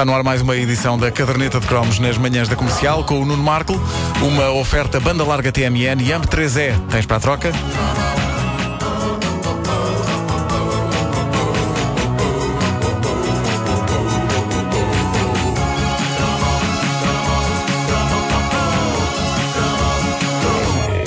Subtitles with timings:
[0.00, 3.20] Está no ar mais uma edição da Caderneta de Cromos nas manhãs da comercial com
[3.20, 3.74] o Nuno Marco.
[4.22, 6.88] Uma oferta banda larga TMN e AMP3E.
[6.88, 7.52] Tens para a troca?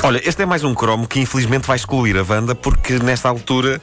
[0.04, 3.82] Olha, este é mais um cromo que infelizmente vai excluir a Wanda porque nesta altura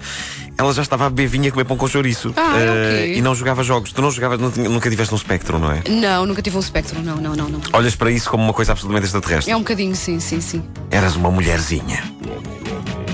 [0.61, 3.14] ela já estava a beber vinha comer pão com chouriço Ah, é o Eh, quê?
[3.16, 3.92] e não jogava jogos.
[3.92, 5.83] Tu não jogavas, não nunca tiveste um espectro, não é?
[5.88, 7.00] Não, nunca tive um espectro.
[7.02, 7.60] Não, não, não, não.
[7.73, 9.50] Olhas para isso como uma coisa absolutamente extraterrestre.
[9.52, 10.62] É um bocadinho, sim, sim, sim.
[10.91, 12.02] Eras uma mulherzinha.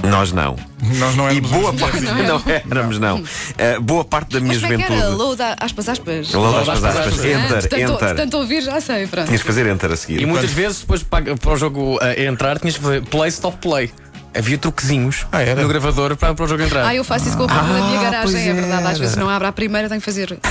[0.02, 0.54] Nós não.
[0.98, 1.96] Nós não E éramos boa uns parte.
[2.00, 2.28] mulherzinhos.
[2.46, 3.24] Não éramos, não.
[3.58, 4.94] Eh, boa parte da minha Mas é que era?
[4.94, 5.16] juventude.
[5.16, 6.32] Load, aspas, aspas.
[6.32, 7.18] Load, aspas, aspas.
[7.24, 8.08] Ah, Enter, de tanto, enter.
[8.10, 9.26] de tanto ouvir, já sei, pronto.
[9.26, 10.20] Tinhas que fazer enter a seguir.
[10.22, 13.56] E muitas vezes, depois para, para o jogo eh, entrar, tinhas que fazer play, stop,
[13.58, 13.90] play.
[14.36, 15.60] Havia truquezinhos Ah, era?
[15.62, 16.86] no gravador para, para o jogo entrar.
[16.86, 18.86] Ah, eu faço isso com o carro da minha Ah, garagem, é verdade.
[18.88, 20.38] Às vezes não abre a primeira, tenho que fazer.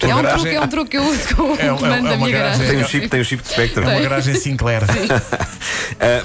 [0.00, 1.76] Tua É um garagem- truque, é um truque que eu uso com o É um-
[1.76, 2.60] comando é da uma minha garagem.
[2.60, 2.66] garagem.
[2.76, 3.84] Tem um chip, tem um chip de espectro.
[3.84, 4.82] É uma garagem Sinclair.
[4.84, 4.86] Uh,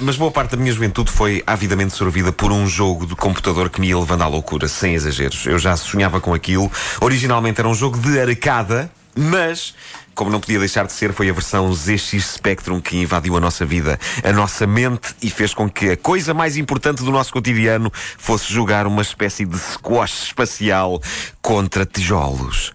[0.00, 3.78] mas boa parte da minha juventude foi avidamente sorvida por um jogo de computador que
[3.78, 5.44] me ia levando à loucura, sem exageros.
[5.44, 6.72] Eu já sonhava com aquilo.
[7.00, 9.74] Originalmente era um jogo de arcada, mas.
[10.14, 13.64] Como não podia deixar de ser, foi a versão ZX Spectrum que invadiu a nossa
[13.64, 17.90] vida, a nossa mente e fez com que a coisa mais importante do nosso cotidiano
[17.94, 21.00] fosse jogar uma espécie de squash espacial
[21.40, 22.72] contra tijolos.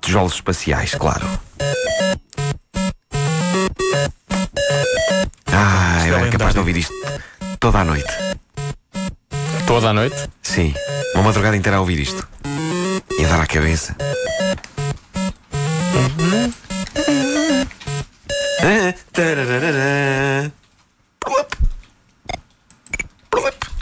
[0.00, 1.26] Tijolos espaciais, claro.
[5.46, 6.94] Ah, eu era capaz de ouvir isto
[7.60, 8.12] toda a noite.
[9.66, 10.16] Toda a noite.
[10.42, 10.74] Sim,
[11.14, 12.26] uma madrugada inteira a ouvir isto.
[13.18, 13.94] E a dar à cabeça.
[15.92, 16.59] Plup.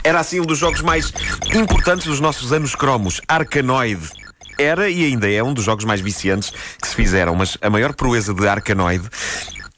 [0.03, 1.13] Era assim um dos jogos mais
[1.53, 4.09] importantes dos nossos anos cromos, Arcanoid.
[4.57, 7.93] Era e ainda é um dos jogos mais viciantes que se fizeram, mas a maior
[7.93, 9.07] proeza de Arcanoid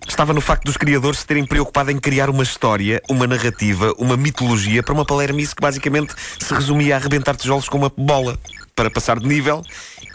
[0.08, 4.18] estava no facto dos criadores se terem preocupado em criar uma história, uma narrativa, uma
[4.18, 8.40] mitologia para uma palermice que basicamente se resumia a arrebentar tijolos com uma bola
[8.76, 9.62] para passar de nível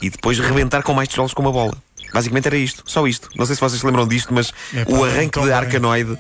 [0.03, 1.86] e depois rebentar com mais tijolos com uma bola.
[2.13, 3.29] Basicamente era isto, só isto.
[3.37, 6.19] Não sei se vocês se lembram disto, mas Epá, o arranque tão de bem.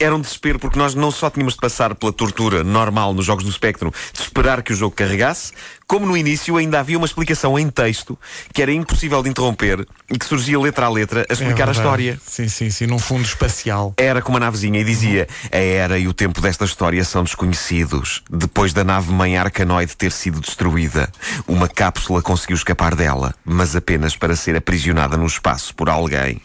[0.00, 3.44] Era um desespero porque nós não só tínhamos de passar pela tortura normal nos jogos
[3.44, 5.52] do Spectrum de esperar que o jogo carregasse,
[5.86, 8.18] como no início ainda havia uma explicação em texto
[8.52, 11.72] que era impossível de interromper e que surgia letra a letra a É explicar a
[11.72, 11.78] verdade.
[11.78, 12.20] história.
[12.26, 13.94] Sim, sim, sim, num fundo espacial.
[13.96, 18.22] Era com uma navezinha e dizia: A era e o tempo desta história são desconhecidos.
[18.30, 21.10] Depois da nave-mãe Arcanoide ter sido destruída,
[21.46, 26.40] uma cápsula conseguiu escapar dela, mas apenas para ser aprisionada no espaço por alguém.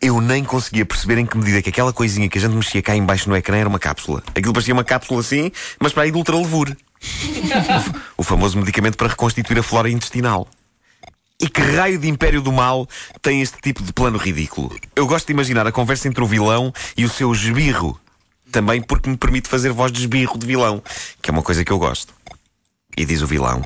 [0.00, 2.96] Eu nem conseguia perceber em que medida que aquela coisinha que a gente mexia cá
[2.96, 4.22] embaixo no ecrã era uma cápsula.
[4.34, 6.76] Aquilo parecia uma cápsula assim, mas para aí de ultralevure.
[8.16, 10.48] o famoso medicamento para reconstituir a flora intestinal.
[11.40, 12.88] E que raio de império do mal
[13.20, 14.76] tem este tipo de plano ridículo?
[14.94, 18.00] Eu gosto de imaginar a conversa entre o vilão e o seu esbirro.
[18.52, 20.82] Também porque me permite fazer voz de esbirro de vilão,
[21.20, 22.14] que é uma coisa que eu gosto.
[22.96, 23.64] E diz o vilão: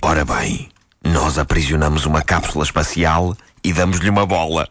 [0.00, 0.70] Ora bem,
[1.04, 4.68] nós aprisionamos uma cápsula espacial e damos-lhe uma bola.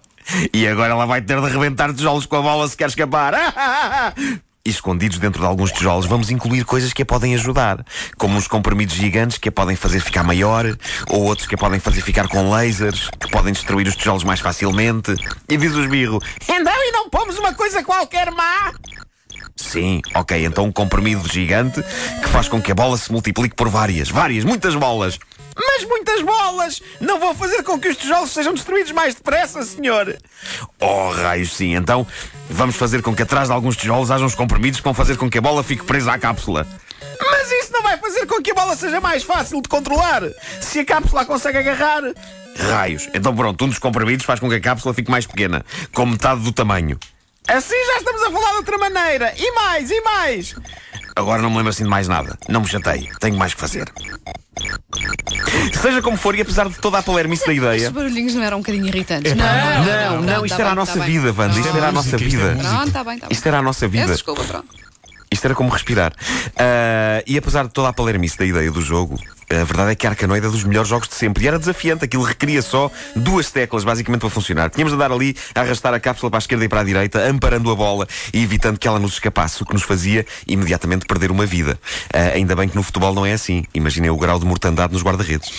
[0.53, 3.33] E agora ela vai ter de arrebentar tijolos com a bola se quer escapar.
[4.65, 7.83] Escondidos dentro de alguns tijolos, vamos incluir coisas que a podem ajudar,
[8.17, 10.65] como uns comprimidos gigantes que a podem fazer ficar maior,
[11.09, 14.41] ou outros que a podem fazer ficar com lasers, que podem destruir os tijolos mais
[14.41, 15.15] facilmente.
[15.49, 18.73] E diz o esbirro: Então, e não pomos uma coisa qualquer má?
[19.55, 21.83] Sim, ok, então um comprimido gigante
[22.21, 25.19] que faz com que a bola se multiplique por várias, várias, muitas bolas.
[25.79, 26.81] Mas muitas bolas!
[26.99, 30.17] Não vão fazer com que os tijolos sejam destruídos mais depressa, senhor!
[30.77, 31.73] Oh, raios, sim.
[31.73, 32.05] Então,
[32.49, 35.29] vamos fazer com que atrás de alguns tijolos haja uns comprimidos que vão fazer com
[35.29, 36.67] que a bola fique presa à cápsula.
[37.21, 40.23] Mas isso não vai fazer com que a bola seja mais fácil de controlar!
[40.59, 42.03] Se a cápsula a consegue agarrar.
[42.57, 43.07] Raios!
[43.13, 46.41] Então, pronto, um dos comprimidos faz com que a cápsula fique mais pequena, com metade
[46.41, 46.99] do tamanho.
[47.47, 49.33] Assim já estamos a falar de outra maneira.
[49.37, 50.55] E mais, e mais.
[51.15, 52.37] Agora não me lembro assim de mais nada.
[52.47, 53.09] Não me chatei.
[53.19, 53.91] Tenho mais que fazer.
[55.81, 57.75] Seja como for, e apesar de toda a palermice da ideia.
[57.77, 59.31] Estes barulhinhos não eram um bocadinho irritantes.
[59.31, 61.59] Epá, Não, Não, não, isto tá era a bem, nossa tá vida, Wanda.
[61.59, 62.51] Isto era a nossa é vida.
[62.53, 62.69] música.
[62.69, 63.33] Pronto, está bem, está bem.
[63.35, 64.07] Isto era a nossa vida.
[64.07, 64.67] desculpa, pronto.
[65.31, 66.13] Isto era como respirar.
[66.57, 69.15] Ah, e apesar de toda a palermice da ideia do jogo,
[69.49, 71.43] a verdade é que Arcanoid é dos melhores jogos de sempre.
[71.43, 74.69] E era desafiante, aquilo requeria só duas teclas, basicamente, para funcionar.
[74.69, 77.27] Tínhamos de andar ali a arrastar a cápsula para a esquerda e para a direita,
[77.27, 81.31] amparando a bola e evitando que ela nos escapasse, o que nos fazia imediatamente perder
[81.31, 81.79] uma vida.
[82.13, 83.65] Ah, ainda bem que no futebol não é assim.
[83.73, 85.51] Imaginem o grau de mortandade nos guarda-redes.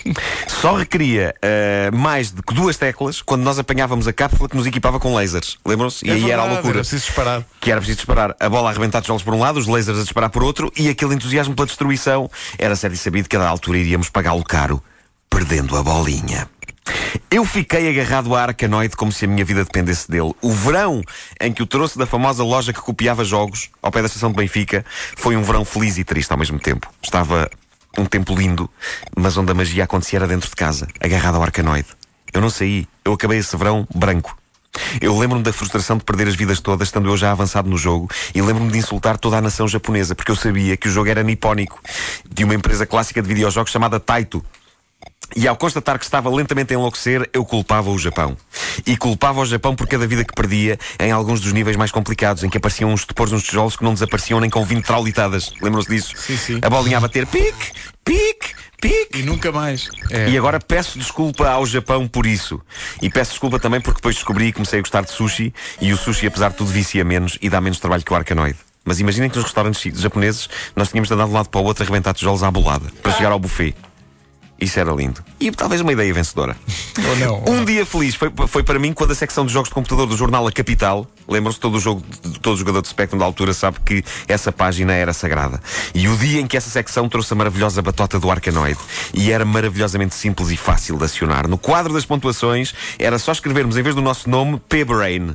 [0.46, 5.00] Só requeria ah, mais de duas teclas quando nós apanhávamos a cápsula que nos equipava
[5.00, 5.58] com lasers.
[5.64, 6.06] Lembram-se?
[6.06, 6.74] E É aí era a verdade, loucura.
[6.74, 7.44] Era preciso disparar.
[7.60, 10.02] Que era preciso disparar a bola a arrebentar tijolos por um lado, os lasers a
[10.02, 13.48] disparar por outro, e aquele entusiasmo pela destruição era certo e sabido que a da
[13.48, 14.82] altura iríamos pagá-lo caro,
[15.30, 16.50] perdendo a bolinha.
[17.30, 20.34] Eu fiquei agarrado à Arcanoide como se a minha vida dependesse dele.
[20.42, 21.00] O verão
[21.40, 24.36] em que o trouxe da famosa loja que copiava jogos, ao pé da estação de
[24.36, 24.84] Benfica,
[25.16, 26.92] foi um verão feliz e triste ao mesmo tempo.
[27.00, 27.48] Estava
[27.96, 28.68] um tempo lindo,
[29.16, 31.88] mas onde a magia acontecia era dentro de casa, agarrado ao Arcanoide.
[32.32, 32.88] Eu não saí.
[33.04, 34.36] Eu acabei esse verão branco.
[35.00, 38.08] Eu lembro-me da frustração de perder as vidas todas, estando eu já avançado no jogo,
[38.34, 41.22] e lembro-me de insultar toda a nação japonesa, porque eu sabia que o jogo era
[41.22, 41.80] nipónico,
[42.28, 44.44] de uma empresa clássica de videojogos chamada Taito.
[45.36, 48.36] E ao constatar que estava lentamente a enlouquecer, eu culpava o Japão.
[48.84, 52.42] E culpava o Japão por cada vida que perdia em alguns dos níveis mais complicados,
[52.42, 55.52] em que apareciam uns topores nos tijolos que não desapareciam nem com 20 traulitadas.
[55.62, 56.14] Lembram-se disso?
[56.16, 56.58] Sim, sim.
[56.62, 57.72] A bolinha a bater pique,
[58.04, 58.39] pique,
[58.80, 59.20] pique.
[59.20, 59.88] E nunca mais.
[60.10, 60.28] É.
[60.28, 62.60] E agora peço desculpa ao Japão por isso.
[63.02, 65.52] E peço desculpa também porque depois descobri e comecei a gostar de sushi.
[65.80, 68.58] E o sushi, apesar de tudo, vicia menos e dá menos trabalho que o arcanoide.
[68.84, 71.64] Mas imaginem que nos restaurantes japoneses nós tínhamos de andar de um lado para o
[71.64, 73.74] outro a arrebentar tijolos à bolada para chegar ao buffet.
[74.60, 75.24] Isso era lindo.
[75.40, 76.54] E talvez uma ideia vencedora.
[77.08, 77.44] Ou não.
[77.46, 80.16] Um dia feliz foi, foi para mim quando a secção de jogos de computador do
[80.16, 82.02] jornal A Capital, lembram-se todo o jogo,
[82.42, 85.60] todo jogador de Spectrum da altura sabe que essa página era sagrada.
[85.94, 88.80] E o dia em que essa secção trouxe a maravilhosa batota do Arcanoide
[89.14, 91.48] e era maravilhosamente simples e fácil de acionar.
[91.48, 95.34] No quadro das pontuações era só escrevermos em vez do nosso nome P-Brain.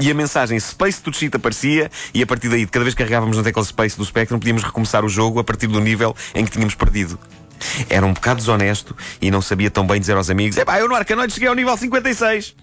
[0.00, 2.98] E a mensagem Space to Cheat aparecia, e a partir daí, de cada vez que
[2.98, 6.44] carregávamos na tecla Space do Spectrum, podíamos recomeçar o jogo a partir do nível em
[6.44, 7.16] que tínhamos perdido.
[7.88, 10.94] Era um bocado desonesto e não sabia tão bem dizer aos amigos: Epá, eu no
[10.94, 12.54] Arcanoide cheguei ao nível 56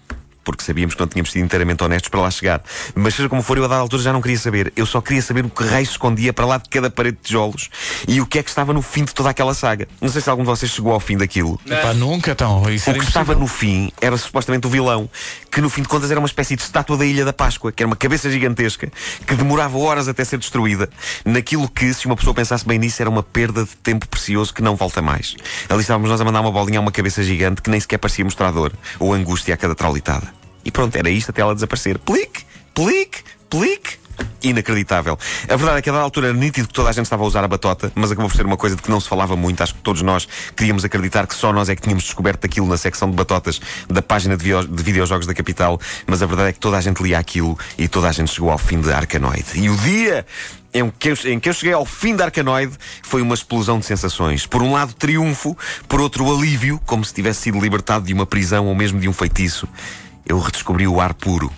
[0.44, 2.62] porque sabíamos que não tínhamos sido inteiramente honestos para lá chegar.
[2.94, 4.72] Mas seja como for, eu a dada altura já não queria saber.
[4.76, 7.22] Eu só queria saber o que raio se escondia para lá de cada parede de
[7.24, 7.70] tijolos
[8.08, 9.86] e o que é que estava no fim de toda aquela saga.
[10.00, 11.60] Não sei se algum de vocês chegou ao fim daquilo.
[11.66, 12.62] Epá, nunca então.
[12.70, 13.02] Isso O que impossível.
[13.02, 15.08] estava no fim era supostamente o vilão,
[15.50, 17.82] que no fim de contas era uma espécie de estátua da Ilha da Páscoa, que
[17.82, 18.90] era uma cabeça gigantesca,
[19.26, 20.88] que demorava horas até ser destruída,
[21.24, 24.62] naquilo que, se uma pessoa pensasse bem nisso, era uma perda de tempo precioso que
[24.62, 25.36] não volta mais.
[25.68, 28.24] Ali estávamos nós a mandar uma bolinha a uma cabeça gigante que nem sequer parecia
[28.24, 30.31] mostrador, ou angústia a cada traulitada.
[30.64, 31.98] E pronto, era isto até ela desaparecer.
[31.98, 32.44] Plique,
[32.74, 34.02] plique, plique.
[34.42, 35.18] Inacreditável.
[35.48, 37.26] A verdade é que a dada altura era nítido que toda a gente estava a
[37.26, 39.62] usar a batota, mas acabou por ser uma coisa de que não se falava muito.
[39.62, 42.76] Acho que todos nós queríamos acreditar que só nós é que tínhamos descoberto aquilo na
[42.76, 46.58] secção de batotas da página de, de videojogos da capital, mas a verdade é que
[46.58, 49.46] toda a gente lia aquilo e toda a gente chegou ao fim de Arcanoide.
[49.54, 50.26] E o dia
[50.74, 52.72] em que, eu, em que eu cheguei ao fim da Arcanoide
[53.02, 54.46] foi uma explosão de sensações.
[54.46, 55.56] Por um lado, triunfo,
[55.86, 59.12] por outro, alívio, como se tivesse sido libertado de uma prisão ou mesmo de um
[59.12, 59.68] feitiço.
[60.32, 61.52] Eu redescobri o ar puro.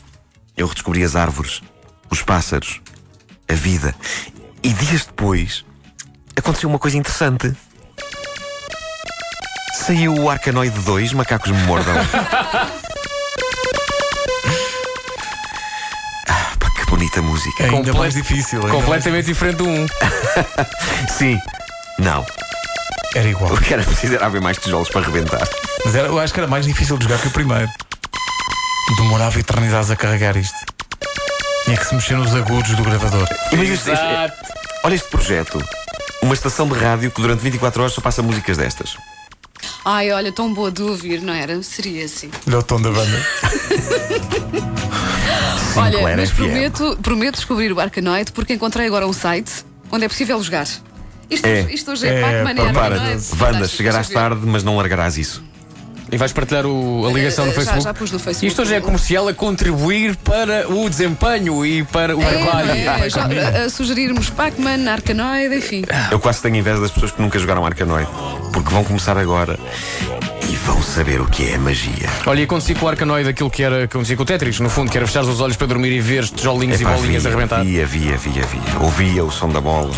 [0.56, 1.62] Eu redescobri as árvores,
[2.10, 2.80] os pássaros,
[3.48, 3.94] a vida.
[4.64, 5.64] E dias depois
[6.36, 7.54] aconteceu uma coisa interessante.
[9.76, 11.94] Saiu o Arcanoide 2, Macacos Me Mordam.
[16.28, 17.62] ah, pá, que bonita música.
[17.62, 18.58] Ainda Complet- mais difícil.
[18.58, 19.86] ainda Completamente diferente do 1.
[21.16, 21.38] Sim.
[22.00, 22.22] Não.
[22.22, 22.34] mais-
[23.14, 23.54] Era igual.
[23.54, 25.46] O que era preciso era haver mais tijolos para arrebentar.
[25.84, 27.70] Mas era, eu acho que era mais difícil de jogar que o primeiro.
[28.96, 30.54] Demorava eternidades a carregar isto.
[31.64, 33.26] Tinha que se mexer nos agudos do gravador.
[33.52, 34.04] Imagina isto- isto-
[34.84, 35.64] olha este projeto.
[36.22, 38.96] Uma estação de rádio que durante 24 horas só passa músicas destas.
[39.84, 41.62] Ai, olha, tão boa de ouvir, não era?
[41.62, 42.30] Seria assim.
[42.46, 43.26] Olha o tom da banda.
[45.76, 46.36] olha, Sinclair mas FM.
[46.36, 50.66] prometo, prometo descobrir o Arcanoide porque encontrei agora um site onde é possível jogar.
[51.30, 51.60] Isto, É.
[51.72, 52.66] isto hoje é, É, Pac-Man, é.
[52.66, 54.28] Wanda, Fantástico, chegarás deixa eu ver.
[54.36, 55.42] tarde, mas não largarás isso.
[56.14, 57.84] E vais partilhar o- a ligação no Eh, já- Facebook?
[57.84, 58.46] já pus no Facebook.
[58.46, 62.70] Isto hoje é comercial a contribuir para o desempenho e para o É, trabalho.
[62.70, 65.82] é, já- a, a sugerirmos Pac-Man, Arcanoide, enfim.
[66.10, 68.08] Eu quase tenho inveja das pessoas que nunca jogaram Arcanoide.
[68.52, 69.58] Porque vão começar agora
[70.48, 72.08] e vão saber o que é magia.
[72.26, 74.70] Olha, e acontecia com o Arcanoide aquilo que era que acontecia com o Tetris, no
[74.70, 77.30] fundo, que era fechar os olhos para dormir e ver tijolinhos Epá, e bolinhas via,
[77.32, 77.64] a arrebentar.
[77.64, 78.78] Via, via, via, via.
[78.80, 79.90] Ouvia o som da bola.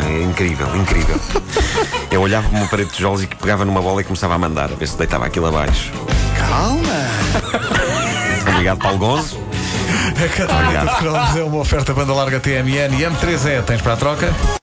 [0.00, 1.18] Ah, é incrível, incrível.
[2.10, 4.38] Eu olhava para uma parede de tijolos e que pegava numa bola e começava a
[4.38, 5.92] mandar, a ver se deitava aquilo abaixo.
[6.38, 6.88] Calma!
[8.52, 9.38] Obrigado, Paulo Gonzo.
[10.08, 13.62] A caderneta de cromos é uma oferta banda larga TMN e M3E.
[13.64, 14.34] Tens para a troca?